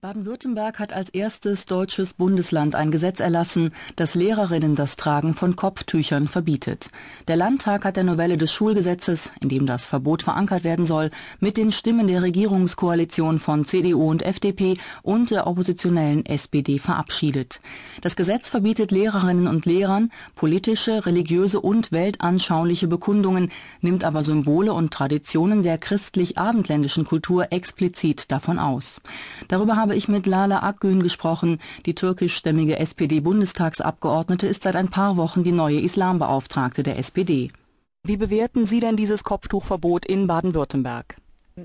[0.00, 6.28] Baden-Württemberg hat als erstes deutsches Bundesland ein Gesetz erlassen, das Lehrerinnen das Tragen von Kopftüchern
[6.28, 6.90] verbietet.
[7.26, 11.56] Der Landtag hat der Novelle des Schulgesetzes, in dem das Verbot verankert werden soll, mit
[11.56, 17.60] den Stimmen der Regierungskoalition von CDU und FDP und der oppositionellen SPD verabschiedet.
[18.00, 24.92] Das Gesetz verbietet Lehrerinnen und Lehrern politische, religiöse und weltanschauliche Bekundungen, nimmt aber Symbole und
[24.92, 29.00] Traditionen der christlich-abendländischen Kultur explizit davon aus.
[29.48, 31.60] Darüber haben habe ich mit Lala Akgün gesprochen.
[31.86, 37.50] Die türkischstämmige SPD-Bundestagsabgeordnete ist seit ein paar Wochen die neue Islambeauftragte der SPD.
[38.02, 41.16] Wie bewerten Sie denn dieses Kopftuchverbot in Baden-Württemberg?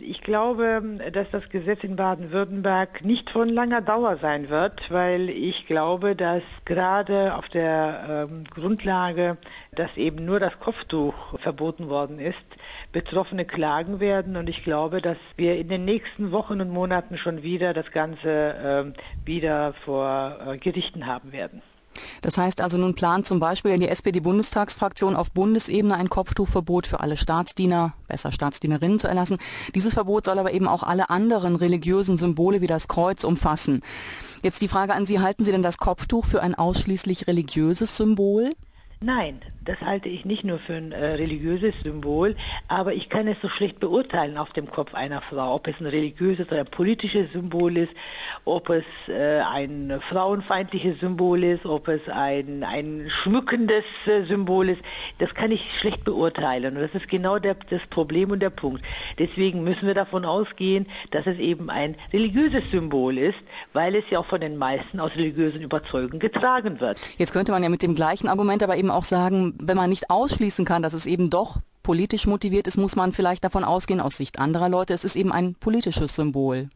[0.00, 0.82] Ich glaube,
[1.12, 6.42] dass das Gesetz in Baden-Württemberg nicht von langer Dauer sein wird, weil ich glaube, dass
[6.64, 9.36] gerade auf der ähm, Grundlage,
[9.74, 12.38] dass eben nur das Kopftuch verboten worden ist,
[12.92, 14.36] Betroffene klagen werden.
[14.36, 18.94] Und ich glaube, dass wir in den nächsten Wochen und Monaten schon wieder das Ganze
[18.94, 21.62] äh, wieder vor äh, Gerichten haben werden.
[22.20, 27.16] Das heißt also, nun plant zum Beispiel die SPD-Bundestagsfraktion auf Bundesebene ein Kopftuchverbot für alle
[27.16, 29.38] Staatsdiener, besser Staatsdienerinnen zu erlassen.
[29.74, 33.82] Dieses Verbot soll aber eben auch alle anderen religiösen Symbole wie das Kreuz umfassen.
[34.42, 38.50] Jetzt die Frage an Sie, halten Sie denn das Kopftuch für ein ausschließlich religiöses Symbol?
[39.04, 42.36] Nein, das halte ich nicht nur für ein äh, religiöses Symbol,
[42.68, 45.86] aber ich kann es so schlecht beurteilen auf dem Kopf einer Frau, ob es ein
[45.86, 47.92] religiöses oder ein politisches Symbol ist,
[48.44, 54.80] ob es äh, ein frauenfeindliches Symbol ist, ob es ein, ein schmückendes äh, Symbol ist.
[55.18, 58.84] Das kann ich schlecht beurteilen und das ist genau der, das Problem und der Punkt.
[59.18, 63.38] Deswegen müssen wir davon ausgehen, dass es eben ein religiöses Symbol ist,
[63.72, 66.98] weil es ja auch von den meisten aus religiösen Überzeugungen getragen wird.
[67.18, 70.10] Jetzt könnte man ja mit dem gleichen Argument aber eben auch sagen, wenn man nicht
[70.10, 74.16] ausschließen kann, dass es eben doch politisch motiviert ist, muss man vielleicht davon ausgehen, aus
[74.16, 76.68] Sicht anderer Leute, es ist eben ein politisches Symbol.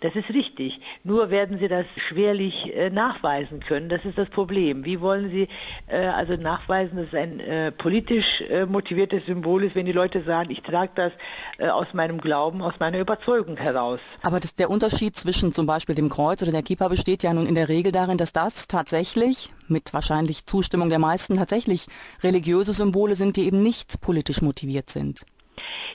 [0.00, 0.80] Das ist richtig.
[1.02, 3.88] Nur werden Sie das schwerlich äh, nachweisen können.
[3.88, 4.84] Das ist das Problem.
[4.84, 5.48] Wie wollen Sie
[5.86, 10.22] äh, also nachweisen, dass es ein äh, politisch äh, motiviertes Symbol ist, wenn die Leute
[10.22, 11.12] sagen, ich trage das
[11.58, 14.00] äh, aus meinem Glauben, aus meiner Überzeugung heraus?
[14.22, 17.46] Aber das, der Unterschied zwischen zum Beispiel dem Kreuz oder der Kippa besteht ja nun
[17.46, 21.86] in der Regel darin, dass das tatsächlich mit wahrscheinlich Zustimmung der meisten tatsächlich
[22.22, 25.24] religiöse Symbole sind, die eben nicht politisch motiviert sind.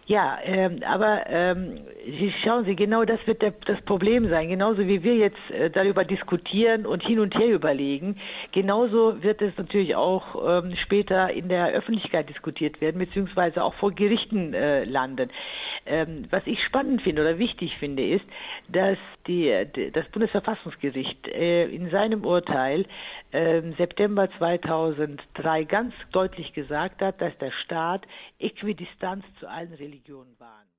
[0.05, 1.81] Ja, ähm, aber ähm,
[2.41, 4.49] schauen Sie, genau das wird der, das Problem sein.
[4.49, 8.19] Genauso wie wir jetzt äh, darüber diskutieren und hin und her überlegen,
[8.51, 13.91] genauso wird es natürlich auch ähm, später in der Öffentlichkeit diskutiert werden, beziehungsweise auch vor
[13.91, 15.29] Gerichten äh, landen.
[15.85, 18.25] Ähm, was ich spannend finde oder wichtig finde, ist,
[18.67, 19.53] dass die,
[19.93, 22.85] das Bundesverfassungsgericht äh, in seinem Urteil
[23.31, 28.07] ähm, September 2003 ganz deutlich gesagt hat, dass der Staat
[28.39, 30.67] Äquidistanz zu allen Religionen wahren.